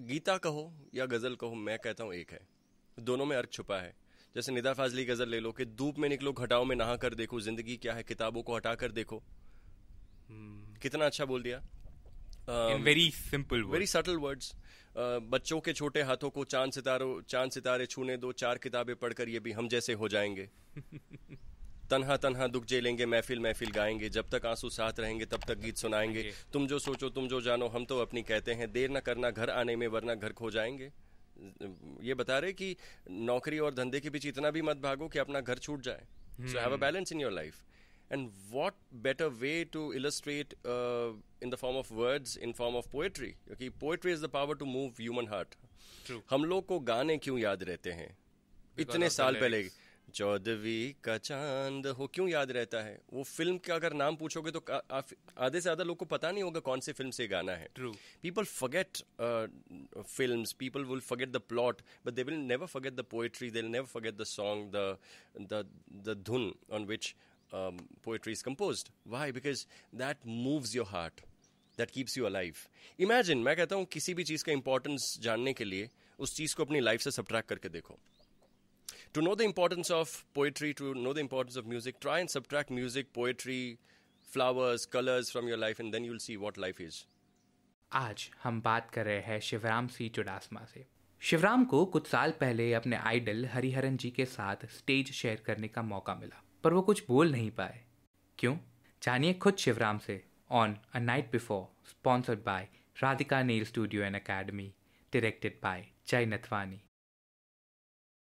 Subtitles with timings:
[0.00, 0.62] गीता कहो
[0.94, 2.40] या गज़ल कहो मैं कहता हूँ एक है।
[2.98, 3.94] दोनों में अर्थ छुपा है।
[4.34, 7.40] जैसे निदा फाजली गज़ल ले लो कि धूप में निकलो घटाओ में नहा कर देखो
[7.40, 10.80] ज़िंदगी क्या है किताबों को हटा कर देखो। hmm.
[10.82, 11.58] कितना अच्छा बोल दिया।
[12.74, 14.54] Very simple very subtle words
[14.98, 19.40] बच्चों के छोटे हाथों को चाँद सितारों चाँद सितारे छूने दो चार किताबें पढ़कर ये
[19.40, 20.50] भी हम जैसे हो जाएँगे।
[21.90, 25.76] तनहा तनहा दुख झेलेंगे महफिल महफिल गाएँगे जब तक आँसू साथ रहेंगे तब तक गीत
[25.76, 26.22] सुनाएँगे।
[26.52, 29.50] तुम जो सोचो तुम जो जानो हम तो अपनी कहते हैं देर न करना घर
[29.52, 30.90] आने में वरना घर खो जाएँगे।
[32.02, 32.76] ये बता रहे कि
[33.10, 36.06] नौकरी और धंधे के बीच इतना भी मत भागो कि अपना घर छूट जाए।
[36.42, 37.62] So have a balance in your life
[38.10, 40.54] and what better way to illustrate
[41.42, 44.64] in the form of words in form of poetry क्योंकि poetry is the power to
[44.66, 45.54] move human heart
[46.30, 48.16] हम लोग को गाने क्यों याद रहते हैं?
[48.76, 49.60] इतने साल पहले
[50.10, 52.98] चौदहवीं का चाँद हो क्यों याद रहता है?
[53.12, 56.60] वो फ़िल्म का अगर नाम पूछोगे तो आधे से ज़्यादा लोग को पता नहीं होगा
[56.60, 57.92] कौन से फ़िल्म से गाना है। True
[58.22, 58.98] people forget
[60.08, 63.70] film people will forget the plot but they will never forget the poetry they will
[63.70, 64.76] never forget the song
[65.52, 65.64] the
[66.04, 67.14] the धुन on which
[67.50, 69.64] poetry is compose why because
[69.96, 71.20] that moves your heart
[71.78, 72.54] that keeps you alive
[72.98, 76.64] imagine मैं कहता हूँ किसी भी चीज़ का importance जानने के लिए उस चीज़ को
[76.64, 77.98] अपनी लाइफ से सब्ट्रैक्ट करके देखो।
[79.14, 82.68] To know the importance of poetry, to know the importance of music, try and subtract
[82.70, 83.78] music, poetry,
[84.28, 86.98] flowers, colors from your life, and then you'll see what life is.
[87.92, 90.84] आज हम बात कर रहे हैं शिवराम सी चुडासमा से।
[91.20, 95.82] शिवराम को कुछ साल पहले अपने आइडल हरिहरन जी के साथ स्टेज शेयर करने का
[95.82, 97.82] मौका मिला पर वो कुछ बोल नहीं पाए।
[98.38, 98.56] क्यों?
[99.02, 102.68] जानिए खुद शिवराम से on a night before sponsored by
[103.02, 104.72] Radhika Neel studio and academy
[105.12, 106.80] directed by Jay Nathwani